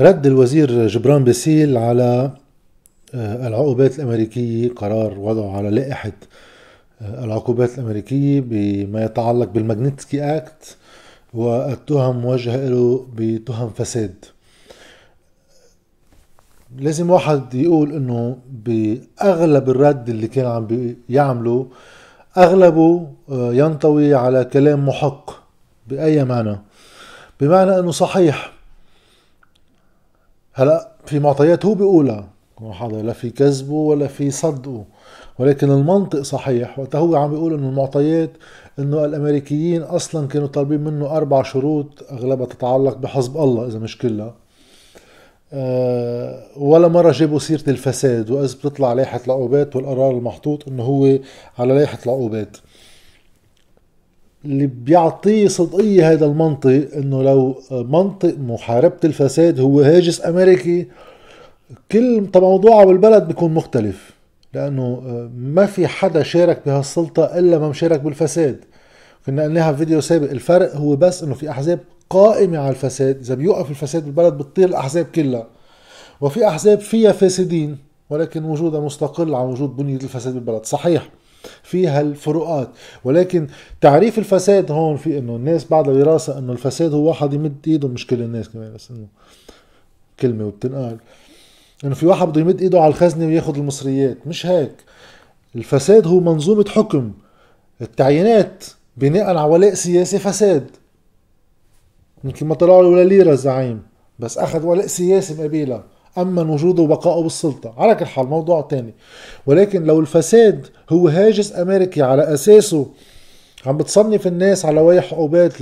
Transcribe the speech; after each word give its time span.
رد 0.00 0.26
الوزير 0.26 0.86
جبران 0.86 1.24
باسيل 1.24 1.76
على 1.76 2.30
آه، 3.14 3.48
العقوبات 3.48 3.98
الأمريكية 3.98 4.68
قرار 4.74 5.18
وضعه 5.18 5.56
على 5.56 5.70
لائحة 5.70 6.12
آه، 7.02 7.24
العقوبات 7.24 7.78
الأمريكية 7.78 8.40
بما 8.40 9.04
يتعلق 9.04 9.48
بالماجنتسكي 9.48 10.36
أكت 10.36 10.76
والتهم 11.34 12.16
موجهة 12.16 12.68
له 12.68 13.06
بتهم 13.14 13.70
فساد. 13.70 14.24
لازم 16.78 17.10
واحد 17.10 17.54
يقول 17.54 17.92
إنه 17.92 18.36
بأغلب 18.50 19.70
الرد 19.70 20.08
اللي 20.08 20.28
كان 20.28 20.46
عم 20.46 20.66
بيعمله 21.08 21.66
أغلبه 22.38 23.06
آه، 23.30 23.54
ينطوي 23.54 24.14
على 24.14 24.44
كلام 24.44 24.88
محق 24.88 25.30
بأي 25.88 26.24
معنى؟ 26.24 26.58
بمعنى 27.40 27.78
إنه 27.78 27.90
صحيح. 27.90 28.59
هلا 30.52 30.88
في 31.06 31.18
معطيات 31.18 31.66
هو 31.66 31.74
بيقولها. 31.74 32.28
هذا 32.80 33.02
لا 33.02 33.12
في 33.12 33.30
كذبه 33.30 33.72
ولا 33.72 34.06
في 34.06 34.30
صدقه 34.30 34.84
ولكن 35.38 35.70
المنطق 35.70 36.20
صحيح. 36.20 36.78
وقت 36.78 36.96
هو 36.96 37.16
عم 37.16 37.30
بيقول 37.30 37.54
إنه 37.54 37.68
المعطيات 37.68 38.30
إنه 38.78 39.04
الأمريكيين 39.04 39.82
أصلا 39.82 40.28
كانوا 40.28 40.48
طالبين 40.48 40.80
منه 40.80 41.16
أربع 41.16 41.42
شروط 41.42 42.04
أغلبها 42.12 42.46
تتعلق 42.46 42.96
بحزب 42.96 43.36
الله 43.36 43.66
إذا 43.66 43.78
مش 43.78 43.98
كلها. 43.98 44.34
أه 45.52 46.42
ولا 46.56 46.88
مرة 46.88 47.12
جابوا 47.12 47.38
سيرة 47.38 47.70
الفساد 47.70 48.30
وإذا 48.30 48.54
بتطلع 48.54 48.92
لائحة 48.92 49.20
العقوبات 49.26 49.76
والقرار 49.76 50.10
المحطوط 50.10 50.68
إنه 50.68 50.82
هو 50.82 51.18
على 51.58 51.74
لائحة 51.74 51.98
العقوبات. 52.06 52.56
اللي 54.44 54.66
بيعطيه 54.66 55.48
صدقية 55.48 56.12
هذا 56.12 56.26
المنطق 56.26 56.88
إنه 56.96 57.22
لو 57.22 57.58
منطق 57.70 58.34
محاربة 58.38 58.96
الفساد 59.04 59.60
هو 59.60 59.80
هاجس 59.80 60.26
أمريكي 60.26 60.86
كل 61.92 62.28
موضوعه 62.36 62.84
بالبلد 62.84 63.26
بيكون 63.28 63.54
مختلف 63.54 64.10
لأنه 64.54 65.00
ما 65.36 65.66
في 65.66 65.86
حدا 65.86 66.22
شارك 66.22 66.62
بهالسلطة 66.66 67.24
إلا 67.24 67.58
ما 67.58 67.68
مشارك 67.68 68.00
بالفساد. 68.00 68.64
كنا 69.26 69.42
قلناها 69.42 69.72
في 69.72 69.78
فيديو 69.78 70.00
سابق 70.00 70.30
الفرق 70.30 70.76
هو 70.76 70.96
بس 70.96 71.22
إنه 71.22 71.34
في 71.34 71.50
أحزاب 71.50 71.80
قائمة 72.10 72.58
على 72.58 72.70
الفساد 72.70 73.18
إذا 73.18 73.34
بيوقف 73.34 73.70
الفساد 73.70 74.04
بالبلد 74.04 74.32
بتطير 74.38 74.68
الأحزاب 74.68 75.04
كلها 75.04 75.46
وفي 76.20 76.48
أحزاب 76.48 76.80
فيها 76.80 77.12
فاسدين 77.12 77.78
ولكن 78.10 78.44
وجودها 78.44 78.80
مستقل 78.80 79.34
عن 79.34 79.46
وجود 79.46 79.76
بنية 79.76 79.96
الفساد 79.96 80.34
بالبلد. 80.34 80.64
صحيح. 80.66 81.08
فيها 81.62 82.00
الفروقات. 82.00 82.68
ولكن 83.04 83.46
تعريف 83.80 84.18
الفساد 84.18 84.70
هون 84.70 84.96
في 84.96 85.18
إنه 85.18 85.36
الناس 85.36 85.64
بعدها 85.64 85.94
دراسه 85.94 86.38
إنه 86.38 86.52
الفساد 86.52 86.94
هو 86.94 87.08
واحد 87.08 87.32
يمد 87.32 87.56
إيده 87.66 87.88
مش 87.88 88.06
كل 88.06 88.22
الناس 88.22 88.48
كمان 88.48 88.74
بس 88.74 88.90
إنه 88.90 89.06
كلمة 90.20 90.46
وبتنقال. 90.46 90.98
إنه 91.84 91.94
في 91.94 92.06
واحد 92.06 92.28
بده 92.28 92.40
يمد 92.40 92.60
إيده 92.60 92.80
على 92.80 92.88
الخزنة 92.88 93.26
وياخذ 93.26 93.56
المصريات. 93.56 94.26
مش 94.26 94.46
هيك. 94.46 94.72
الفساد 95.56 96.06
هو 96.06 96.20
منظومة 96.20 96.64
حكم. 96.68 97.12
التعيينات 97.82 98.64
بناء 98.96 99.24
على 99.24 99.42
ولاء 99.42 99.74
سياسي 99.74 100.18
فساد. 100.18 100.70
يمكن 102.24 102.46
ما 102.46 102.54
طلع 102.54 102.80
له 102.80 102.88
ولا 102.88 103.04
ليرة 103.04 103.32
الزعيم. 103.32 103.82
بس 104.18 104.38
أخذ 104.38 104.66
ولاء 104.66 104.86
سياسي 104.86 105.34
مقابلها. 105.34 105.84
امن 106.18 106.50
وجوده 106.50 106.82
وبقائه 106.82 107.22
بالسلطة. 107.22 107.74
على 107.78 107.94
كل 107.94 108.06
حال 108.06 108.26
موضوع 108.26 108.60
تاني. 108.60 108.94
ولكن 109.46 109.84
لو 109.84 110.00
الفساد 110.00 110.66
هو 110.90 111.08
هاجس 111.08 111.56
أمريكي 111.56 112.02
على 112.02 112.34
أساسه 112.34 112.86
عم 113.66 113.76
بتصنف 113.76 114.26
الناس 114.26 114.64
على 114.64 114.80
ويح 114.80 115.12
عقوبات 115.14 115.52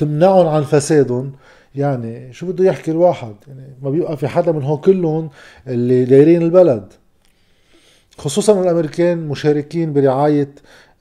لتمنعهم 0.00 0.46
عن 0.46 0.62
فسادهم 0.62 1.32
يعني 1.74 2.32
شو 2.32 2.46
بده 2.46 2.64
يحكي 2.64 2.90
الواحد؟ 2.90 3.34
يعني 3.48 3.74
ما 3.82 3.90
بيبقى 3.90 4.16
في 4.16 4.28
حدا 4.28 4.52
من 4.52 4.62
هو 4.62 4.76
كلهم 4.78 5.30
اللي 5.66 6.04
دايرين 6.04 6.42
البلد. 6.42 6.92
خصوصا 8.18 8.62
الأمريكان 8.62 9.18
مشاركين 9.28 9.92
برعاية 9.92 10.48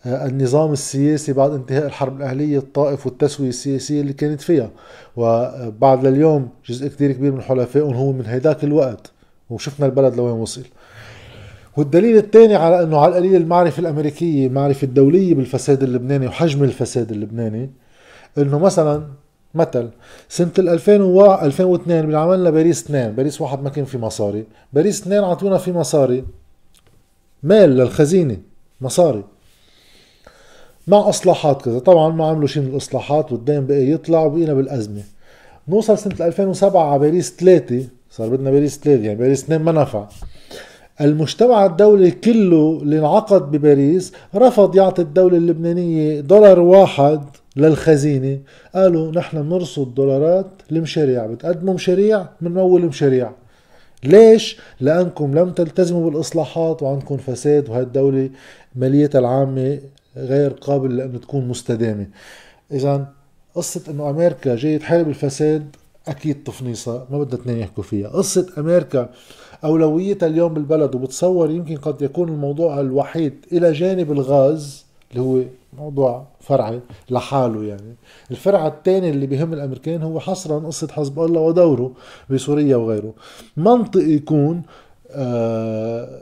النظام 0.05 0.71
السياسي 0.71 1.33
بعد 1.33 1.51
انتهاء 1.51 1.85
الحرب 1.85 2.17
الأهلية 2.17 2.57
الطائف 2.57 3.05
والتسوية 3.05 3.49
السياسية 3.49 4.01
اللي 4.01 4.13
كانت 4.13 4.41
فيها. 4.41 4.69
وبعد 5.15 6.07
لليوم 6.07 6.49
جزء 6.65 6.87
كتير 6.87 7.11
كبير 7.11 7.31
من 7.31 7.41
حلفائهم 7.41 7.93
هو 7.93 8.11
من 8.11 8.25
هيداك 8.25 8.63
الوقت. 8.63 9.11
وشفنا 9.49 9.85
البلد 9.85 10.15
لوين 10.15 10.33
وصل. 10.33 10.63
والدليل 11.77 12.17
الثاني 12.17 12.55
على 12.55 12.83
إنه 12.83 12.99
على 12.99 13.11
القليل 13.11 13.35
المعرفة 13.35 13.79
الأمريكية 13.79 14.47
المعرفة 14.47 14.85
الدولية 14.85 15.35
بالفساد 15.35 15.83
اللبناني 15.83 16.27
وحجم 16.27 16.63
الفساد 16.63 17.11
اللبناني. 17.11 17.69
إنه 18.37 18.59
مثلا 18.59 19.03
مثل 19.55 19.89
سنة 20.29 20.51
2000 20.59 21.01
و 21.01 21.33
2002 21.41 22.05
بنعملنا 22.05 22.49
باريس 22.49 22.83
2 22.83 23.11
باريس 23.11 23.41
واحد 23.41 23.63
ما 23.63 23.69
كان 23.69 23.85
في 23.85 23.97
مصاري. 23.97 24.45
باريس 24.73 25.01
2 25.01 25.23
عطونا 25.23 25.57
في 25.57 25.71
مصاري. 25.71 26.25
مال 27.43 27.69
للخزينة. 27.69 28.37
مصاري. 28.81 29.23
مع 30.87 31.09
إصلاحات 31.09 31.61
كذا. 31.61 31.79
طبعا 31.79 32.09
ما 32.09 32.25
عملوا 32.25 32.47
شيء 32.47 32.63
من 32.63 32.69
الإصلاحات 32.69 33.31
والدين 33.31 33.65
بقى 33.67 33.91
يطلع 33.91 34.23
وبقينا 34.23 34.53
بالأزمة. 34.53 35.01
نوصل 35.67 35.97
سنة 35.97 36.27
2007 36.27 36.91
على 36.91 36.99
باريس 36.99 37.35
3 37.35 37.87
صار 38.09 38.29
بدنا 38.29 38.51
باريس 38.51 38.79
3 38.79 39.03
يعني 39.03 39.19
باريس 39.19 39.43
2 39.43 39.61
ما 39.61 39.71
نفع. 39.71 40.05
المجتمع 41.01 41.65
الدولي 41.65 42.11
كله 42.11 42.79
اللي 42.81 42.99
انعقد 42.99 43.51
بباريس 43.51 44.13
رفض 44.35 44.75
يعطي 44.75 45.01
الدولة 45.01 45.37
اللبنانية 45.37 46.19
دولار 46.19 46.59
واحد 46.59 47.21
للخزينة. 47.55 48.39
قالوا 48.75 49.11
نحن 49.11 49.41
بنرصد 49.41 49.95
دولارات 49.95 50.47
المشاريع 50.71 51.25
بتقدموا 51.25 51.73
مشاريع 51.73 52.25
بنمول 52.41 52.85
مشاريع. 52.85 53.31
ليش؟ 54.03 54.59
لأنكم 54.79 55.37
لم 55.39 55.49
تلتزموا 55.51 56.09
بالإصلاحات 56.09 56.83
وعندكم 56.83 57.17
فساد 57.17 57.69
وهي 57.69 57.81
الدولة 57.81 58.29
ماليتها 58.75 59.19
العامة 59.19 59.79
غير 60.17 60.51
قابل 60.51 60.97
لأن 60.97 61.21
تكون 61.21 61.47
مستدامة. 61.47 62.07
إذا 62.71 63.07
قصة 63.55 63.81
أنه 63.89 64.09
أمريكا 64.09 64.55
جاي 64.55 64.77
تحارب 64.77 65.09
الفساد 65.09 65.75
أكيد 66.07 66.43
تفنيصة 66.43 67.05
ما 67.11 67.19
بدها 67.19 67.39
اثنين 67.39 67.57
يحكوا 67.57 67.83
فيها. 67.83 68.09
قصة 68.09 68.47
أمريكا 68.57 69.09
أولويتها 69.63 70.27
اليوم 70.27 70.53
بالبلد 70.53 70.95
وبتصور 70.95 71.49
يمكن 71.51 71.77
قد 71.77 72.01
يكون 72.01 72.29
الموضوع 72.29 72.79
الوحيد 72.79 73.33
إلى 73.51 73.71
جانب 73.71 74.11
الغاز 74.11 74.85
اللي 75.11 75.21
هو 75.21 75.41
موضوع 75.77 76.27
فرعي 76.39 76.79
لحاله 77.09 77.63
يعني. 77.63 77.95
الفرع 78.31 78.67
الثاني 78.67 79.09
اللي 79.09 79.27
بيهم 79.27 79.53
الأمريكان 79.53 80.01
هو 80.03 80.19
حصرا 80.19 80.59
قصة 80.59 80.87
حزب 80.87 81.19
الله 81.19 81.41
ودوره 81.41 81.91
بسوريا 82.29 82.75
وغيره. 82.75 83.13
منطق 83.57 84.01
يكون 84.01 84.61
آه 85.11 86.21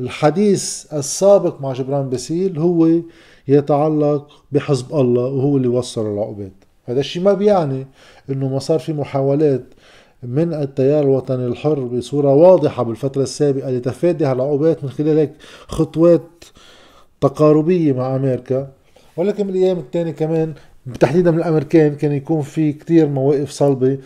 الحديث 0.00 0.92
السابق 0.92 1.60
مع 1.60 1.72
جبران 1.72 2.10
باسيل 2.10 2.58
هو 2.58 2.88
يتعلق 3.48 4.44
بحزب 4.52 4.94
الله 4.94 5.22
وهو 5.22 5.56
اللي 5.56 5.68
وصل 5.68 6.12
العقوبات 6.12 6.52
هذا 6.84 7.00
الشيء 7.00 7.22
ما 7.22 7.32
بيعني 7.32 7.86
إنه 8.30 8.48
ما 8.48 8.58
صار 8.58 8.78
في 8.78 8.92
محاولات 8.92 9.64
من 10.22 10.54
التيار 10.54 11.02
الوطني 11.04 11.46
الحر 11.46 11.80
بصورة 11.80 12.34
واضحة 12.34 12.82
بالفترة 12.82 13.22
السابقة 13.22 13.70
لتفادي 13.70 14.24
هالعقوبات 14.24 14.84
من 14.84 14.90
خلال 14.90 15.18
هيك 15.18 15.32
خطوات 15.66 16.44
تقاربية 17.20 17.92
مع 17.92 18.16
أمريكا. 18.16 18.72
ولكن 19.16 19.46
بالأيام 19.46 19.78
الثانية 19.78 20.12
كمان 20.12 20.54
تحديدا 21.00 21.30
من 21.30 21.38
الأمريكان 21.38 21.94
كان 21.94 22.12
يكون 22.12 22.42
في 22.42 22.72
كتير 22.72 23.06
مواقف 23.06 23.50
صلبة 23.50 23.98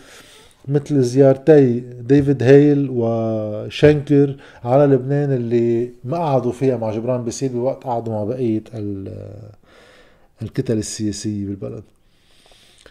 مثل 0.67 1.01
زيارتي 1.01 1.79
ديفيد 1.79 2.43
هيل 2.43 2.87
وشنكر 2.91 4.35
على 4.63 4.93
لبنان 4.93 5.31
اللي 5.31 5.89
ما 6.03 6.17
قعدوا 6.17 6.51
فيها 6.51 6.77
مع 6.77 6.91
جبران 6.91 7.23
بيسيل 7.23 7.49
بوقت 7.49 7.83
قعدوا 7.83 8.13
مع 8.13 8.23
بقية 8.23 8.63
الكتل 10.41 10.77
السياسية 10.77 11.45
بالبلد. 11.45 11.83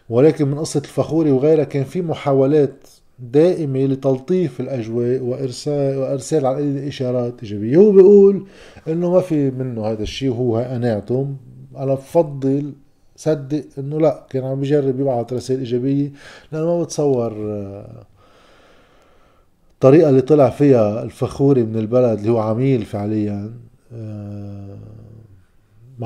ولكن 0.09 0.49
من 0.49 0.59
قصة 0.59 0.81
الفخوري 0.81 1.31
وغيرها 1.31 1.65
كان 1.65 1.84
في 1.84 2.03
محاولات 2.03 2.87
دائمة 3.19 3.85
لتلطيف 3.87 4.61
الأجواء 4.61 5.20
وإرسال 5.20 5.99
وإرسال 5.99 6.47
على 6.47 6.59
الإشارات 6.59 7.35
إيجابية. 7.43 7.76
هو 7.76 7.93
بيقول 7.93 8.47
إنه 8.88 9.11
ما 9.11 9.20
في 9.20 9.50
منه 9.50 9.87
هذا 9.87 10.03
الشيء 10.03 10.31
وهو 10.31 10.59
قناعته 10.59 11.29
أنا 11.76 11.94
بفضل 11.94 12.73
صدق 13.19 13.65
إنه 13.79 14.00
لا 14.00 14.26
كان 14.31 14.44
عم 14.44 14.61
بيجرب 14.61 15.00
يبعث 15.00 15.32
رسائل 15.32 15.61
إيجابية 15.61 16.12
لأنه 16.53 16.67
ما 16.67 16.82
بتصور 16.82 17.32
الطريقة 19.75 20.06
آه، 20.06 20.11
اللي 20.11 20.20
طلع 20.20 20.50
فيها 20.50 21.03
الفخوري 21.03 21.62
من 21.62 21.76
البلد 21.76 22.19
اللي 22.19 22.31
هو 22.31 22.38
عميل 22.38 22.85
فعليا 22.85 23.53
آه، 23.93 24.79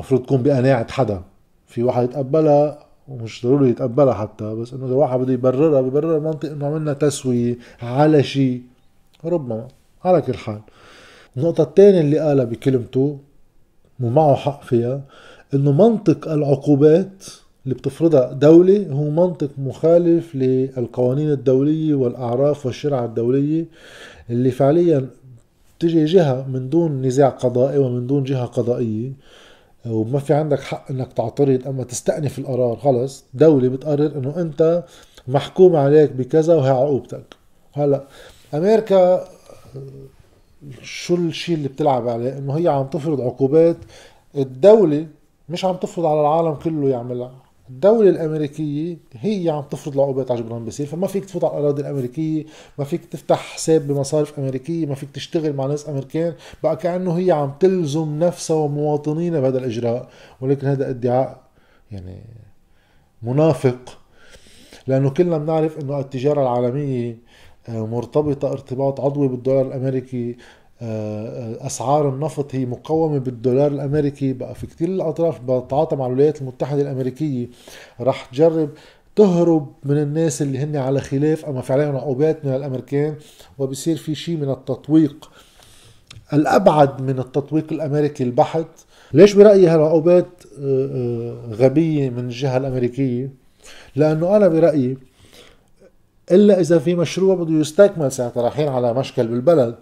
تكون 0.09 0.43
بقناعة 0.43 0.91
حدا. 0.91 1.21
في 1.67 1.83
واحد 1.83 2.03
يتقبلها 2.03 2.85
ومش 3.07 3.45
ضروري 3.45 3.69
يتقبلها 3.69 4.13
حتى 4.13 4.55
بس 4.55 4.73
إنه 4.73 4.85
إذا 4.85 4.95
واحد 4.95 5.19
بده 5.19 5.33
يبررها 5.33 5.81
ببررها 5.81 6.19
منطق 6.19 6.51
إنه 6.51 6.67
عملنا 6.67 6.93
تسوية 6.93 7.57
على 7.81 8.23
شيء. 8.23 8.61
ربما 9.25 9.67
على 10.03 10.21
كل 10.21 10.33
حال. 10.33 10.59
النقطة 11.37 11.63
الثانية 11.63 12.01
اللي 12.01 12.19
قالها 12.19 12.45
بكلمته 12.45 13.19
ومعه 13.99 14.35
حق 14.35 14.63
فيها 14.63 15.01
إنه 15.55 15.71
منطق 15.71 16.31
العقوبات 16.31 17.23
اللي 17.63 17.75
بتفرضها 17.75 18.33
دولة 18.33 18.87
هو 18.91 19.09
منطق 19.09 19.49
مخالف 19.57 20.35
للقوانين 20.35 21.31
الدولية 21.31 21.95
والأعراف 21.95 22.65
والشرع 22.65 23.05
الدولية 23.05 23.65
اللي 24.29 24.51
فعليا 24.51 25.09
تجي 25.79 26.05
جهة 26.05 26.47
من 26.47 26.69
دون 26.69 27.01
نزاع 27.01 27.29
قضائي 27.29 27.77
ومن 27.77 28.07
دون 28.07 28.23
جهة 28.23 28.45
قضائية. 28.45 29.11
وما 29.85 30.19
في 30.19 30.33
عندك 30.33 30.59
حق 30.59 30.91
إنك 30.91 31.13
تعترض 31.13 31.67
أما 31.67 31.83
تستأنف 31.83 32.39
القرار. 32.39 32.75
خلص 32.75 33.25
دولة 33.33 33.67
بتقرر 33.69 34.17
إنه 34.17 34.41
أنت 34.41 34.83
محكوم 35.27 35.75
عليك 35.75 36.11
بكذا 36.11 36.55
وهي 36.55 36.69
عقوبتك. 36.69 37.35
هلأ 37.73 38.03
أمريكا 38.53 39.27
شو 40.81 41.15
الشيء 41.15 41.55
اللي 41.55 41.67
بتلعب 41.67 42.07
عليه؟ 42.07 42.37
إنه 42.37 42.53
هي 42.53 42.67
عم 42.67 42.87
تفرض 42.87 43.21
عقوبات. 43.21 43.77
الدولة 44.37 45.07
مش 45.53 45.65
عم 45.65 45.75
تفرض 45.75 46.05
على 46.05 46.21
العالم 46.21 46.53
كله 46.53 46.89
يعملها. 46.89 47.31
الدولة 47.69 48.09
الأمريكية 48.09 48.97
هي 49.13 49.49
عم 49.49 49.61
تفرض 49.61 49.93
العقوبات 49.93 50.31
على 50.31 50.41
جبران 50.41 50.65
باسيل 50.65 50.87
فما 50.87 51.07
فيك 51.07 51.25
تفوت 51.25 51.43
على 51.43 51.57
الأراضي 51.57 51.81
الأمريكية 51.81 52.45
ما 52.77 52.85
فيك 52.85 53.05
تفتح 53.05 53.37
حساب 53.53 53.87
بمصارف 53.87 54.39
أمريكية 54.39 54.85
ما 54.85 54.95
فيك 54.95 55.09
تشتغل 55.11 55.53
مع 55.53 55.65
ناس 55.65 55.89
أمريكان 55.89 56.33
بقى 56.63 56.75
كأنه 56.77 57.13
هي 57.17 57.31
عم 57.31 57.53
تلزم 57.59 58.19
نفسها 58.19 58.55
ومواطنينها 58.57 59.39
بهذا 59.39 59.57
الإجراء. 59.57 60.09
ولكن 60.41 60.67
هذا 60.67 60.89
ادعاء 60.89 61.41
يعني 61.91 62.23
منافق. 63.23 63.97
لأنه 64.87 65.09
كلنا 65.09 65.37
بنعرف 65.37 65.79
أنه 65.79 65.99
التجارة 65.99 66.41
العالمية 66.41 67.17
آه، 67.69 67.85
مرتبطة 67.85 68.51
ارتباط 68.51 69.01
عضوي 69.01 69.27
بالدولار 69.27 69.67
الأمريكي. 69.67 70.37
أسعار 71.61 72.09
النفط 72.09 72.55
هي 72.55 72.65
مقومة 72.65 73.17
بالدولار 73.17 73.71
الأمريكي 73.71 74.33
بقى 74.33 74.55
في 74.55 74.67
كثير 74.67 74.87
الأطراف 74.87 75.41
بتتعاطى 75.41 75.95
مع 75.95 76.05
الولايات 76.07 76.41
المتحدة 76.41 76.81
الأمريكية. 76.81 77.47
راح 77.99 78.25
تجرب 78.25 78.69
تهرب 79.15 79.67
من 79.83 79.97
الناس 79.97 80.41
اللي 80.41 80.57
هن 80.59 80.75
على 80.75 81.01
خلاف 81.01 81.45
أما 81.45 81.61
في 81.61 81.73
عليهم 81.73 81.95
عقوبات 81.95 82.45
من 82.45 82.55
الأمريكان 82.55 83.15
وبصير 83.57 83.97
في 83.97 84.15
شيء 84.15 84.37
من 84.37 84.49
التطويق. 84.49 85.29
الأبعد 86.33 87.01
من 87.01 87.19
التطويق 87.19 87.65
الأمريكي 87.73 88.23
البحت. 88.23 88.67
ليش 89.13 89.33
برأيي 89.33 89.67
هالعقوبات 89.67 90.27
آه، 90.61 91.37
غبية 91.51 92.09
من 92.09 92.19
الجهة 92.19 92.57
الأمريكية؟ 92.57 93.29
لأنه 93.95 94.35
أنا 94.35 94.47
برأيي 94.47 94.97
إلا 96.31 96.59
إذا 96.59 96.79
في 96.79 96.95
مشروع 96.95 97.35
بده 97.35 97.53
يستكمل 97.59 98.11
ساعتها 98.11 98.43
رايحين 98.43 98.67
على 98.67 98.93
مشكل 98.93 99.27
بالبلد. 99.27 99.75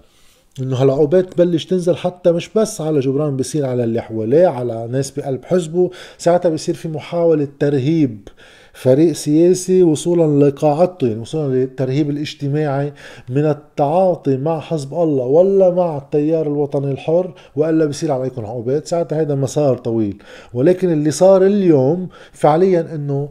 إنه 0.60 0.76
هالعقوبات 0.76 1.34
تبلش 1.34 1.66
تنزل 1.66 1.96
حتى 1.96 2.32
مش 2.32 2.50
بس 2.56 2.82
على 2.82 3.00
جبران 3.00 3.38
بصير 3.38 3.66
على 3.66 3.84
اللي 3.84 4.02
حواليه 4.02 4.48
على 4.48 4.88
ناس 4.88 5.12
بقلب 5.12 5.46
حزبه. 5.46 5.90
ساعتها 6.18 6.50
بصير 6.50 6.76
في 6.76 6.88
محاولة 6.88 7.48
ترهيب 7.60 8.28
فريق 8.74 9.12
سياسي 9.12 9.84
وصولا 9.84 10.46
لقاعدته 10.46 11.08
يعني 11.08 11.20
وصولا 11.20 11.54
للترهيب 11.54 12.10
الاجتماعي 12.10 12.94
من 13.30 13.46
التعاطي 13.46 14.38
مع 14.38 14.60
حزب 14.60 14.94
الله 14.94 15.26
ولا 15.26 15.70
مع 15.70 15.98
التيار 15.98 16.48
الوطني 16.48 16.92
الحر 16.92 17.34
وإلا 17.56 17.86
بصير 17.86 18.12
عليكم 18.12 18.46
عقوبات 18.46 18.88
ساعتها 18.88 19.22
هذا 19.22 19.36
مسار 19.36 19.78
طويل. 19.78 20.24
ولكن 20.54 20.92
اللي 20.92 21.12
صار 21.12 21.46
اليوم 21.46 22.10
فعليا 22.32 22.96
إنه 22.96 23.30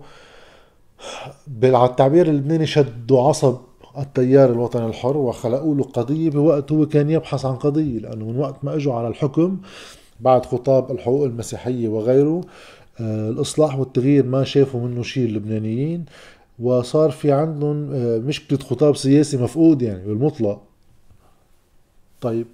بالتعبير 1.47 2.27
اللبناني 2.27 2.67
شدوا 2.67 3.23
عصب 3.23 3.57
التيار 4.01 4.53
الوطني 4.53 4.87
الحر 4.87 5.17
وخلقوا 5.17 5.75
له 5.75 5.85
قضية 5.85 6.31
بوقت 6.31 6.73
هو 6.73 6.87
كان 6.87 7.11
يبحث 7.11 7.45
عن 7.45 7.57
قضية 7.57 7.99
لأنه 7.99 8.25
من 8.25 8.39
وقت 8.39 8.65
ما 8.65 8.75
إجوا 8.75 8.95
على 8.95 9.09
الحكم 9.09 9.59
بعد 10.21 10.47
خطاب 10.47 10.91
الحقوق 10.91 11.25
المسيحية 11.25 11.89
وغيره 11.89 12.41
آه، 13.01 13.29
الإصلاح 13.29 13.79
والتغيير 13.79 14.27
ما 14.27 14.45
شافوا 14.45 14.81
منه 14.81 15.03
شيء 15.03 15.25
اللبنانيين 15.25 16.05
وصار 16.59 17.11
في 17.11 17.33
عندهم 17.33 17.91
آه، 17.93 18.19
مشكلة 18.19 18.59
خطاب 18.59 18.97
سياسي 18.97 19.37
مفقود 19.37 19.83
يعني 19.83 20.07
بالمطلق. 20.07 20.63
طيب 22.21 22.47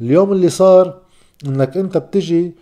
اليوم 0.00 0.32
اللي 0.32 0.48
صار 0.48 0.98
إنك 1.46 1.76
أنت 1.76 1.98
بتجي 1.98 2.52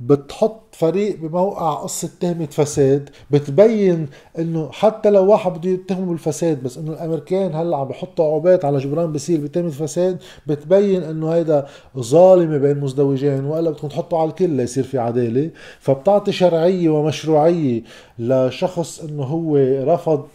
بتحط 0.00 0.60
فريق 0.72 1.20
بموقع 1.20 1.74
قصة 1.74 2.10
تهمة 2.20 2.46
فساد 2.46 3.10
بتبين 3.30 4.08
إنه 4.38 4.68
حتى 4.72 5.10
لو 5.10 5.30
واحد 5.30 5.52
بده 5.58 5.70
يتهمه 5.70 6.06
بالفساد 6.06 6.62
بس 6.62 6.78
إنه 6.78 6.92
الأمريكان 6.92 7.54
هلأ 7.54 7.76
عم 7.76 7.88
بحطوا 7.88 8.24
عقوبات 8.24 8.64
على 8.64 8.78
جبران 8.78 9.12
بصير 9.12 9.40
بتهمة 9.40 9.68
فساد 9.70 10.18
بتبين 10.46 11.02
إنه 11.02 11.30
هيدا 11.30 11.66
ظالمة 11.98 12.58
بين 12.58 12.80
مزدوجين 12.80 13.44
وإلا 13.44 13.70
بدكم 13.70 13.88
تحطوا 13.88 14.18
على 14.18 14.30
الكل 14.30 14.50
ليصير 14.50 14.84
في 14.84 14.98
عدالة. 14.98 15.50
فبتعطي 15.80 16.32
شرعية 16.32 16.88
ومشروعية 16.88 17.82
لشخص 18.18 19.00
إنه 19.00 19.22
هو 19.22 19.56
رفض 19.94 20.26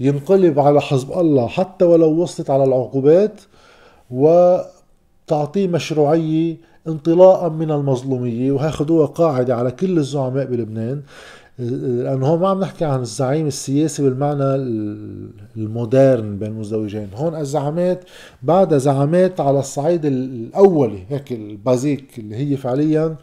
ينقلب 0.00 0.58
على 0.58 0.80
حزب 0.80 1.12
الله 1.12 1.46
حتى 1.48 1.84
ولو 1.84 2.22
وصلت 2.22 2.50
على 2.50 2.64
العقوبات 2.64 3.40
وتعطيه 4.10 5.66
مشروعية 5.68 6.56
انطلاقا 6.88 7.48
من 7.48 7.70
المظلومية 7.70 8.52
وهاخدوها 8.52 9.06
قاعدة 9.06 9.56
على 9.56 9.70
كل 9.70 9.98
الزعماء 9.98 10.46
بلبنان. 10.46 11.02
لأنه 11.58 12.26
هون 12.26 12.40
ما 12.40 12.48
عم 12.48 12.60
نحكي 12.60 12.84
عن 12.84 13.00
الزعيم 13.00 13.46
السياسي 13.46 14.02
بالمعنى 14.02 14.44
المودرن 15.56 16.38
بين 16.38 16.48
المزدوجين 16.48 17.08
هون 17.14 17.34
الزعامات 17.34 18.04
بعد 18.42 18.76
زعامات 18.78 19.40
على 19.40 19.58
الصعيد 19.58 20.04
الأولي 20.04 20.98
هيك 21.08 21.32
البازيك 21.32 22.18
اللي 22.18 22.36
هي 22.36 22.56
فعليا 22.56 23.16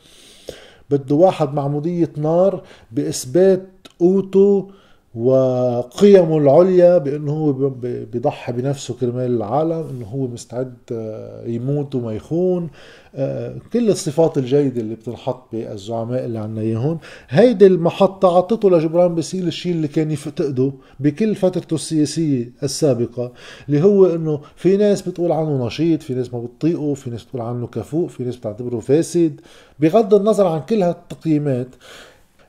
بده 0.89 1.15
واحد 1.15 1.53
معمودية 1.53 2.09
نار 2.17 2.63
بإثبات 2.91 3.67
قوته 3.99 4.67
وقيمه 5.15 6.37
العليا 6.37 6.97
بأنه 6.97 7.31
هو 7.31 7.69
بيضحي 8.11 8.51
بنفسه 8.51 8.93
كرمال 8.93 9.31
العالم 9.35 9.85
إنه 9.89 10.05
هو 10.05 10.27
مستعد 10.27 10.73
آه، 10.91 11.45
يموت 11.47 11.95
وما 11.95 12.13
يخون. 12.13 12.69
آه، 13.15 13.55
كل 13.73 13.89
الصفات 13.89 14.37
الجيدة 14.37 14.81
اللي 14.81 14.95
بتنحط 14.95 15.43
بالزعماء 15.53 16.25
اللي 16.25 16.39
عنا 16.39 16.61
إياهم. 16.61 16.99
هيدي 17.29 17.67
المحطة 17.67 18.37
عطته 18.37 18.69
لجبران 18.69 19.15
باسيل 19.15 19.47
الشيء 19.47 19.71
اللي 19.71 19.87
كان 19.87 20.11
يفتقده 20.11 20.71
بكل 20.99 21.35
فترته 21.35 21.73
السياسية 21.75 22.51
السابقة 22.63 23.31
اللي 23.69 23.83
هو 23.83 24.05
إنه 24.05 24.41
في 24.55 24.77
ناس 24.77 25.01
بتقول 25.01 25.31
عنه 25.31 25.65
نشيط 25.67 26.01
في 26.03 26.13
ناس 26.13 26.33
ما 26.33 26.39
بتطيقه 26.39 26.93
في 26.93 27.09
ناس 27.09 27.23
بتقول 27.23 27.41
عنه 27.41 27.67
كفوء 27.67 28.07
في 28.07 28.23
ناس 28.23 28.35
بتعتبره 28.35 28.79
فاسد. 28.79 29.41
بغض 29.79 30.13
النظر 30.13 30.47
عن 30.47 30.61
كل 30.61 30.83
هالتقييمات 30.83 31.67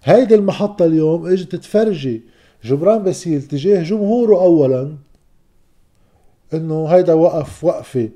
هيدي 0.05 0.35
المحطة 0.35 0.85
اليوم 0.85 1.27
إجت 1.27 1.57
تفرجي 1.57 2.32
جبران 2.65 3.03
باسيل 3.03 3.43
تجاه 3.43 3.83
جمهوره 3.83 4.37
اولا. 4.37 4.97
إنه 6.55 6.87
هيدا 6.87 7.15
وقف 7.15 7.65
وقفة 7.65 8.09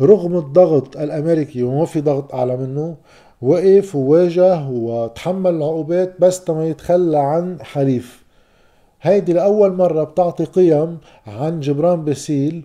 رغم 0.00 0.36
الضغط 0.36 0.96
الأمريكي 0.96 1.62
وما 1.62 1.84
في 1.84 2.00
ضغط 2.00 2.34
أعلى 2.34 2.56
منه. 2.56 2.96
وقف 3.42 3.94
وواجه 3.96 4.68
وتحمل 4.68 5.54
العقوبات 5.54 6.20
بس 6.20 6.44
تما 6.44 6.66
يتخلى 6.66 7.18
عن 7.18 7.62
حليف. 7.62 8.24
هيدي 9.02 9.32
لأول 9.32 9.72
مرة 9.72 10.04
بتعطي 10.04 10.44
قيم 10.44 10.98
عن 11.26 11.60
جبران 11.60 12.04
باسيل 12.04 12.64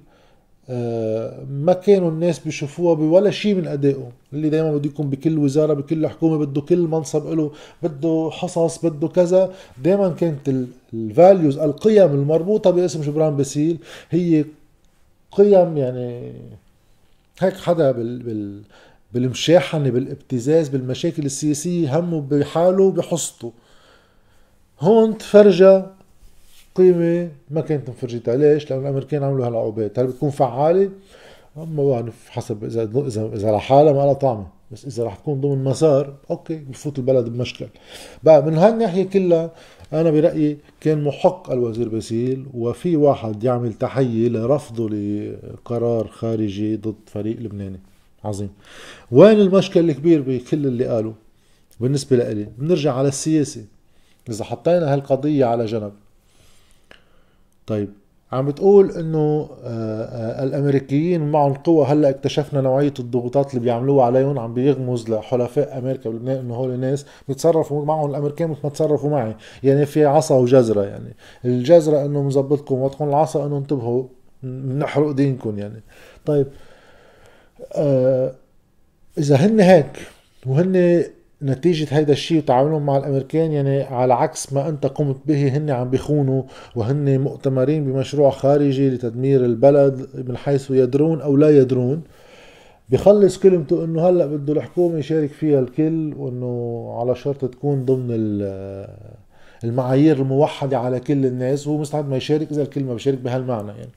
ما 1.50 1.74
كانوا 1.86 2.10
الناس 2.10 2.40
بيشوفوها 2.40 2.94
بولا 2.94 3.32
شيء 3.32 3.56
من 3.56 3.68
ادائه 3.68 4.12
اللي 4.34 4.50
دائما 4.50 4.72
بده 4.78 4.90
يكون 4.90 5.10
بكل 5.10 5.38
وزارة 5.38 5.74
بكل 5.74 6.08
حكومة 6.08 6.38
بده 6.38 6.62
كل 6.62 6.78
منصب 6.80 7.28
له 7.34 7.52
بده 7.84 8.30
حصص 8.32 8.86
بده 8.86 9.08
كذا. 9.08 9.54
دائما 9.84 10.10
كانت 10.10 10.50
ال 10.94 11.03
values 11.03 11.58
القيم 11.58 12.14
المربوطة 12.14 12.72
باسم 12.72 13.02
جبران 13.02 13.36
باسيل 13.36 13.78
هي 14.10 14.46
قيم 15.32 15.78
يعني 15.78 16.34
هيك 17.40 17.58
حدا 17.58 17.92
بال, 17.92 18.20
بال 18.24 18.62
بالمشاحنة 19.14 19.90
بالابتزاز 19.90 20.70
بالمشاكل 20.70 21.26
السياسية 21.26 22.00
همه 22.00 22.22
بحاله 22.22 22.92
بحصته. 22.92 23.52
هون 24.80 25.18
تفرجى 25.18 25.82
قيمة 26.79 27.31
ما 27.50 27.62
كانت 27.62 27.89
مفرجتها 27.89 28.36
ليش؟ 28.36 28.69
لأن 28.71 28.81
الأمريكان 28.81 29.24
عملوا 29.24 29.48
هالعقوبات. 29.48 30.00
هل 30.00 30.07
بتكون 30.07 30.29
فعالة؟ 30.29 30.89
ما 31.55 31.89
بعرف 31.89 32.29
حسب 32.29 32.63
إذا 32.63 32.83
إذا 32.83 33.31
إذا 33.33 33.51
لحالها 33.51 33.93
ما 33.93 33.98
لها 33.98 34.13
طعمة. 34.13 34.48
بس 34.71 34.86
إذا 34.86 35.03
رح 35.03 35.15
تكون 35.15 35.41
ضمن 35.41 35.63
مسار 35.63 36.13
okay 36.29 36.56
بفوت 36.55 37.00
البلد 37.00 37.29
بمشكل. 37.29 37.67
بقى 38.24 38.45
من 38.45 38.53
هالناحية 38.57 39.03
كلها 39.03 39.51
أنا 39.93 40.12
برأيي 40.12 40.57
كان 40.81 41.03
محق 41.03 41.51
الوزير 41.51 41.89
باسيل 41.89 42.45
وفي 42.53 42.95
واحد 42.95 43.43
يعمل 43.43 43.74
تحية 43.74 44.29
لرفضه 44.29 44.89
لقرار 44.89 46.07
خارجي 46.07 46.75
ضد 46.75 46.95
فريق 47.05 47.39
لبناني. 47.39 47.79
عظيم. 48.24 48.50
وين 49.12 49.39
المشكل 49.39 49.89
الكبير 49.89 50.21
بكل 50.21 50.67
اللي 50.67 50.86
قاله؟ 50.86 51.13
بالنسبة 51.79 52.17
لإلي. 52.17 52.48
بنرجع 52.57 52.93
على 52.93 53.07
السياسة. 53.07 53.65
إذا 54.29 54.43
حطينا 54.43 54.93
هالقضية 54.93 55.45
على 55.45 55.65
جنب 55.65 55.91
طيب 57.70 57.90
عم 58.32 58.46
بتقول 58.46 58.92
إنه 58.92 59.50
آه، 59.64 60.04
آه، 60.04 60.44
الأمريكيين 60.44 61.32
معهم 61.32 61.54
قوة 61.54 61.94
هلأ 61.94 62.10
اكتشفنا 62.10 62.62
نوعية 62.62 62.94
الضغوطات 63.00 63.50
اللي 63.50 63.60
بيعملوها 63.60 64.06
عليهم 64.06 64.40
عم 64.40 64.54
بيغمز 64.54 65.10
لحلفاء 65.10 65.78
أمريكا 65.78 66.10
بلبنان 66.10 66.38
إنه 66.38 66.56
هول 66.56 66.80
ناس 66.80 67.06
بيتصرفوا 67.28 67.86
معهم 67.86 68.10
الامريكان 68.10 68.50
مثل 68.50 68.60
ما 68.64 68.70
تصرفوا 68.70 69.10
معي 69.10 69.36
يعني 69.64 69.86
في 69.86 70.06
عصا 70.06 70.36
وجزرة 70.36 70.84
يعني. 70.84 71.16
الجزرة 71.46 72.06
إنه 72.06 72.24
مظبطكم 72.24 72.76
وقتكم 72.76 73.10
العصا 73.10 73.46
إنه 73.46 73.58
انتبهوا 73.58 74.04
بنحرق 74.44 75.12
دينكم 75.12 75.60
يعني. 75.60 75.82
طيب 76.26 76.48
آه 77.74 78.34
إذا 79.18 79.36
هن 79.36 79.60
هيك 79.60 80.00
وهن 80.46 81.04
نتيجة 81.43 81.88
هيدا 81.89 82.13
الشيء 82.13 82.38
وتعاملهم 82.38 82.86
مع 82.86 82.98
الأمريكان 82.98 83.51
يعني 83.51 83.81
على 83.81 84.13
عكس 84.13 84.53
ما 84.53 84.69
أنت 84.69 84.86
قمت 84.86 85.17
به 85.25 85.58
هن 85.58 85.69
عم 85.69 85.89
بيخونوا 85.89 86.43
وهن 86.75 87.19
مؤتمرين 87.19 87.86
بمشروع 87.86 88.29
خارجي 88.29 88.89
لتدمير 88.89 89.46
البلد 89.46 90.08
من 90.27 90.38
حيث 90.38 90.72
يدرون 90.72 91.22
أو 91.22 91.38
لا 91.38 91.58
يدرون. 91.58 92.01
بخلص 92.89 93.39
كلمته 93.39 93.84
إنه 93.84 94.10
هلأ 94.10 94.25
بده 94.25 94.53
الحكومة 94.53 94.98
يشارك 94.98 95.31
فيها 95.31 95.60
الكل 95.60 96.13
وإنه 96.17 96.86
على 97.00 97.15
شرط 97.15 97.46
تكون 97.46 97.86
ضمن 97.86 98.08
المعايير 99.63 100.17
الموحدة 100.17 100.77
على 100.79 101.00
كل 101.00 101.25
الناس. 101.25 101.67
وهو 101.67 101.77
مستعد 101.77 102.10
ما 102.10 102.17
يشارك 102.17 102.51
إذا 102.51 102.62
الكل 102.62 102.84
ما 102.84 102.93
بيشارك 102.93 103.17
بهالمعنى 103.17 103.67
يعني. 103.67 103.91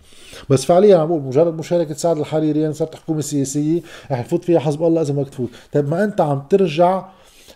بس 0.51 0.65
فعليا 0.65 0.97
عم 0.97 1.09
بقول 1.09 1.23
مجرد 1.23 1.59
مشاركة 1.59 1.95
سعد 1.95 2.19
الحريري 2.19 2.61
يعني 2.61 2.73
صارت 2.73 2.95
حكومة 2.95 3.21
سياسية 3.21 3.81
رح 4.11 4.21
يفوت 4.21 4.45
فيها 4.45 4.59
حزب 4.59 4.83
الله 4.83 5.03
إذا 5.03 5.15
ما 5.15 5.23
تفوت 5.23 5.49
طيب 5.73 5.89
ما 5.89 6.05
أنت 6.05 6.21
عم 6.21 6.43
ترجع 6.51 7.05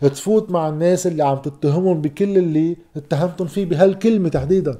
تفوت 0.00 0.50
مع 0.50 0.69
الناس 0.69 1.07
اللي 1.07 1.25
عم 1.25 1.38
تتهمهم 1.38 2.00
بكل 2.00 2.38
اللي 2.38 2.76
اتهمتهم 2.97 3.47
فيه 3.47 3.65
بهالكلمة 3.67 4.29
تحديدا. 4.29 4.79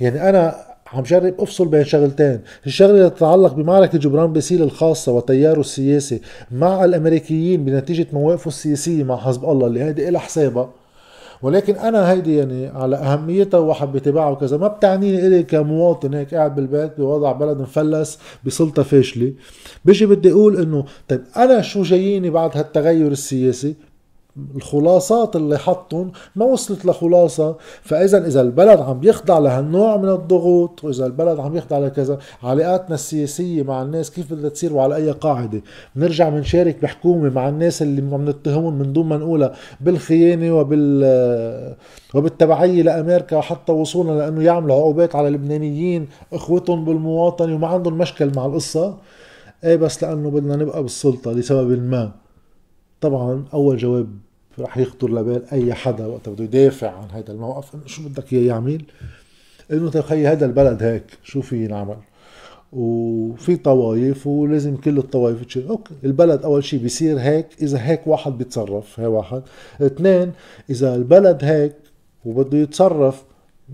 يعني 0.00 0.28
أنا 0.28 0.54
عم 0.92 1.02
جرب 1.02 1.34
أفصل 1.38 1.68
بين 1.68 1.84
شغلتين. 1.84 2.40
الشغلة 2.66 2.90
اللي 2.90 3.10
تتعلق 3.10 3.54
بمعركة 3.54 3.98
جبران 3.98 4.32
باسيل 4.32 4.62
الخاصة 4.62 5.12
وتياره 5.12 5.60
السياسي 5.60 6.20
مع 6.50 6.84
الأمريكيين 6.84 7.64
بنتيجة 7.64 8.06
مواقفه 8.12 8.48
السياسية 8.48 9.04
مع 9.04 9.16
حزب 9.16 9.44
الله 9.44 9.66
اللي 9.66 9.82
هيدي 9.82 10.10
لها 10.10 10.20
حسابها. 10.20 10.70
ولكن 11.42 11.74
أنا 11.74 12.10
هيدي 12.12 12.36
يعني 12.36 12.66
على 12.66 12.96
أهميتها 12.96 13.60
وحب 13.60 13.96
اتباعها 13.96 14.30
وكذا 14.30 14.56
ما 14.56 14.68
بتعنيني 14.68 15.26
إلي 15.26 15.42
كمواطن 15.42 16.14
هيك 16.14 16.34
قاعد 16.34 16.54
بالبيت 16.54 16.96
بوضع 16.98 17.32
بلد 17.32 17.58
مفلس 17.58 18.18
بسلطة 18.44 18.82
فاشلة. 18.82 19.32
بيجي 19.84 20.06
بدي 20.06 20.32
أقول 20.32 20.60
إنه 20.60 20.84
طيب 21.08 21.20
أنا 21.36 21.60
شو 21.60 21.82
جاييني 21.82 22.30
بعد 22.30 22.56
هالتغير 22.56 23.12
السياسي؟ 23.12 23.74
الخلاصات 24.56 25.36
اللي 25.36 25.58
حطهم 25.58 26.12
ما 26.36 26.44
وصلت 26.44 26.84
لخلاصة. 26.84 27.56
فإذا 27.82 28.26
إذا 28.26 28.40
البلد 28.40 28.80
عم 28.80 29.00
يخضع 29.04 29.38
لهالنوع 29.38 29.96
من 29.96 30.08
الضغوط 30.08 30.84
وإذا 30.84 31.06
البلد 31.06 31.38
عم 31.40 31.56
يخضع 31.56 31.78
لكذا 31.78 32.18
علاقاتنا 32.42 32.94
السياسية 32.94 33.62
مع 33.62 33.82
الناس 33.82 34.10
كيف 34.10 34.32
بدها 34.32 34.50
تصير 34.50 34.72
وعلى 34.72 34.96
أي 34.96 35.10
قاعدة؟ 35.10 35.62
بنرجع 35.96 36.28
بنشارك 36.28 36.82
بحكومة 36.82 37.30
مع 37.30 37.48
الناس 37.48 37.82
اللي 37.82 38.14
عم 38.14 38.28
نتهمهم 38.28 38.78
من 38.78 38.92
دون 38.92 39.06
ما 39.06 39.16
نقولها 39.16 39.52
بالخيانة 39.80 40.58
وبال 40.58 41.76
وبالتبعية 42.14 42.82
لأمريكا 42.82 43.36
وحتى 43.36 43.72
وصولا 43.72 44.18
لأنه 44.18 44.42
يعملوا 44.42 44.76
عقوبات 44.76 45.16
على 45.16 45.28
اللبنانيين 45.28 46.08
إخوتهم 46.32 46.84
بالمواطنة 46.84 47.54
وما 47.54 47.66
عندهم 47.66 47.98
مشكل 47.98 48.32
مع 48.36 48.46
القصة. 48.46 48.96
إيه 49.64 49.76
بس 49.76 50.02
لأنه 50.04 50.30
بدنا 50.30 50.56
نبقى 50.56 50.82
بالسلطة 50.82 51.32
لسبب 51.32 51.82
ما. 51.90 52.27
طبعا 53.00 53.44
أول 53.54 53.76
جواب 53.76 54.08
رح 54.58 54.78
يخطر 54.78 55.10
لبال 55.10 55.42
أي 55.52 55.74
حدا 55.74 56.06
وقت 56.06 56.28
بده 56.28 56.44
يدافع 56.44 56.90
عن 56.90 57.10
هذا 57.10 57.32
الموقف. 57.32 57.74
إنه 57.74 57.86
شو 57.86 58.08
بدك 58.08 58.32
إياه 58.32 58.42
يعمل؟ 58.42 58.82
إنه 59.72 59.90
تخيل 59.90 60.26
هذا 60.26 60.46
البلد 60.46 60.82
هيك 60.82 61.04
شو 61.24 61.40
في 61.42 61.64
ينعمل؟ 61.64 61.96
وفي 62.72 63.56
طوايف 63.56 64.26
ولازم 64.26 64.76
كل 64.76 64.98
الطوايف 64.98 65.44
تشيل 65.44 65.68
okay 65.68 65.94
البلد 66.04 66.42
أول 66.42 66.64
شيء 66.64 66.80
بيصير 66.80 67.18
هيك 67.18 67.46
إذا 67.62 67.78
هيك 67.78 68.06
واحد 68.06 68.38
بيتصرف 68.38 69.00
هي 69.00 69.06
واحد. 69.06 69.42
اثنين 69.80 70.32
إذا 70.70 70.94
البلد 70.94 71.44
هيك 71.44 71.74
وبده 72.24 72.58
يتصرف 72.58 73.22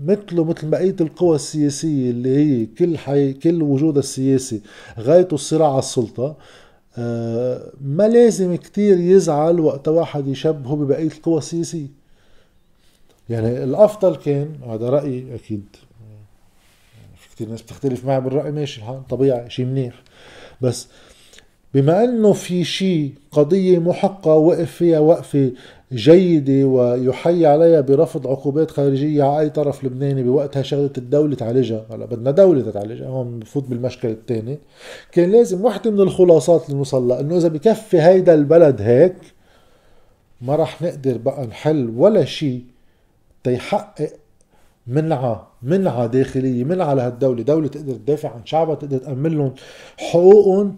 مثله 0.05 0.43
مثل 0.43 0.67
بقية 0.69 0.95
القوى 1.01 1.35
السياسية 1.35 2.09
اللي 2.11 2.37
هي 2.37 2.65
كل 2.65 2.97
حي 2.97 3.33
كل 3.33 3.63
وجودها 3.63 3.99
السياسي 3.99 4.61
غايته 4.99 5.35
الصراع 5.35 5.69
على 5.69 5.79
السلطة 5.79 6.35
ما 7.81 8.07
لازم 8.07 8.55
كتير 8.55 8.99
يزعل 8.99 9.59
وقت 9.59 9.87
واحد 9.87 10.27
يشبهه 10.27 10.75
ببقية 10.75 11.07
القوى 11.07 11.37
السياسية. 11.37 11.87
يعني 13.29 13.63
الأفضل 13.63 14.15
كان 14.15 14.55
هذا 14.67 14.89
رأيي 14.89 15.35
أكيد. 15.35 15.65
في 17.17 17.29
كتير 17.35 17.49
ناس 17.49 17.61
بتختلف 17.61 18.05
معي 18.05 18.21
بالرأي 18.21 18.51
ماشي 18.51 18.81
طبيعي 19.09 19.49
شيء 19.49 19.65
منيح. 19.65 20.03
بس 20.61 20.87
بما 21.73 22.03
إنه 22.03 22.33
في 22.33 22.63
شيء 22.63 23.13
قضية 23.31 23.79
محقة 23.79 24.33
وقف 24.33 24.71
فيها 24.71 24.99
وقفة 24.99 25.51
جيدة 25.93 26.67
ويحيي 26.67 27.45
عليها 27.45 27.81
برفض 27.81 28.27
عقوبات 28.27 28.71
خارجية 28.71 29.23
على 29.23 29.39
أي 29.39 29.49
طرف 29.49 29.83
لبناني 29.83 30.23
بوقتها 30.23 30.61
شغلة 30.61 30.89
الدولة 30.97 31.35
تعالجها. 31.35 31.85
هلا 31.91 32.05
بدنا 32.05 32.31
دولة 32.31 32.71
تعالجها 32.71 33.07
هون 33.07 33.39
بفوت 33.39 33.63
بالمشكل 33.63 34.07
الثاني 34.09 34.57
كان 35.11 35.31
لازم 35.31 35.65
وحدة 35.65 35.91
من 35.91 35.99
الخلاصات 35.99 36.65
اللي 36.65 36.77
نوصل 36.77 37.07
لها 37.07 37.19
إنه 37.19 37.37
إذا 37.37 37.47
بكفي 37.47 38.01
هيدا 38.01 38.33
البلد 38.33 38.81
هيك 38.81 39.15
ما 40.41 40.55
رح 40.55 40.81
نقدر 40.81 41.17
بقى 41.17 41.47
نحل 41.47 41.93
ولا 41.97 42.25
شيء 42.25 42.63
تيحقق 43.43 44.09
منعة 44.87 45.47
منعة 45.63 46.05
داخلية 46.07 46.63
منعة 46.63 46.93
لهالدولة. 46.93 47.43
دولة 47.43 47.67
تقدر 47.67 47.93
تدافع 47.93 48.29
عن 48.29 48.45
شعبها 48.45 48.75
تقدر 48.75 48.97
تأمن 48.97 49.37
لهم 49.37 49.53
حقوقهم. 49.97 50.75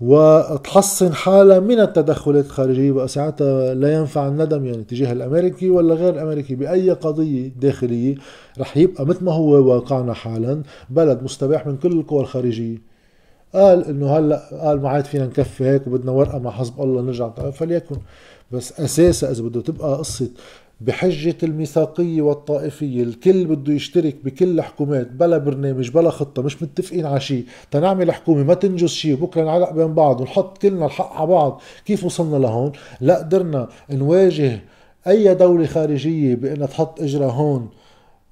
وتحصن 0.00 1.12
حالها 1.14 1.60
من 1.60 1.80
التدخلات 1.80 2.44
الخارجية 2.44 2.92
بقى 2.92 3.08
ساعتها 3.08 3.74
لا 3.74 3.94
ينفع 3.94 4.28
الندم 4.28 4.66
يعني 4.66 4.84
تجاه 4.84 5.12
الأمريكي 5.12 5.70
ولا 5.70 5.94
غير 5.94 6.14
الأمريكي 6.14 6.54
بأي 6.54 6.90
قضية 6.90 7.48
داخلية 7.60 8.14
رح 8.58 8.76
يبقى 8.76 9.06
مثل 9.06 9.24
ما 9.24 9.32
هو 9.32 9.50
واقعنا 9.50 10.14
حالا. 10.14 10.62
بلد 10.90 11.22
مستباح 11.22 11.66
من 11.66 11.76
كل 11.76 11.92
القوى 11.92 12.20
الخارجية. 12.20 12.78
قال 13.54 13.84
إنه 13.84 14.16
هلأ 14.16 14.60
قال 14.62 14.82
ما 14.82 14.88
عاد 14.88 15.04
فينا 15.04 15.26
نكفي 15.26 15.64
هيك 15.64 15.86
وبدنا 15.86 16.12
ورقة 16.12 16.38
مع 16.38 16.50
حزب 16.50 16.80
الله 16.80 17.02
نرجع 17.02 17.28
فليكن. 17.50 17.96
بس 18.52 18.80
أساسا 18.80 19.30
إذا 19.30 19.42
بده 19.42 19.60
تبقى 19.60 19.98
قصة 19.98 20.28
بحجة 20.80 21.36
الميثاقية 21.42 22.22
والطائفية 22.22 23.02
الكل 23.02 23.44
بده 23.44 23.72
يشترك 23.72 24.16
بكل 24.24 24.58
الحكومات 24.58 25.12
بلا 25.12 25.38
برنامج 25.38 25.90
بلا 25.90 26.10
خطة 26.10 26.42
مش 26.42 26.62
متفقين 26.62 27.06
على 27.06 27.20
شيء. 27.20 27.44
تنعمل 27.70 28.12
حكومة 28.12 28.42
ما 28.42 28.54
تنجز 28.54 28.88
شيء 28.88 29.14
بكرة 29.14 29.44
نعلق 29.44 29.72
بين 29.72 29.94
بعض 29.94 30.20
ونحط 30.20 30.58
كلنا 30.58 30.86
الحق 30.86 31.12
على 31.12 31.26
بعض. 31.26 31.60
كيف 31.84 32.04
وصلنا 32.04 32.36
لهون؟ 32.36 32.72
لا 33.00 33.18
قدرنا 33.18 33.68
نواجه 33.90 34.60
أي 35.06 35.34
دولة 35.34 35.66
خارجية 35.66 36.34
بأنها 36.34 36.66
تحط 36.66 37.00
إجرها 37.00 37.30
هون 37.30 37.68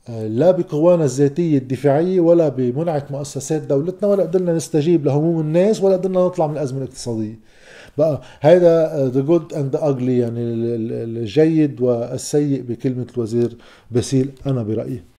آه، 0.09 0.27
لا 0.27 0.51
بقوانا 0.51 1.05
الذاتية 1.05 1.59
الدفاعية 1.59 2.21
ولا 2.21 2.49
بمنعة 2.49 3.07
مؤسسات 3.11 3.63
دولتنا 3.63 4.09
ولا 4.09 4.23
قدرنا 4.23 4.53
نستجيب 4.55 5.05
لهموم 5.05 5.41
الناس 5.41 5.83
ولا 5.83 5.97
قدرنا 5.97 6.25
نطلع 6.27 6.47
من 6.47 6.53
الأزمة 6.53 6.79
الاقتصادية. 6.79 7.39
بقى. 7.99 8.21
هذا 8.41 9.09
the 9.09 9.21
good 9.21 9.53
and 9.55 9.77
ugly 9.77 10.19
يعني 10.19 10.41
الجيد 11.05 11.81
والسيء 11.81 12.63
بكلمة 12.63 13.07
الوزير 13.15 13.57
باسيل 13.91 14.31
أنا 14.47 14.63
برأيي. 14.63 15.03